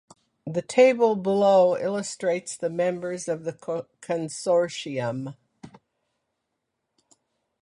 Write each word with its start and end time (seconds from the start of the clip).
The 0.47 0.63
table 0.63 1.15
below 1.15 1.77
illustrates 1.77 2.57
the 2.57 2.71
members 2.71 3.27
of 3.27 3.43
the 3.43 3.53
consortium. 4.01 5.35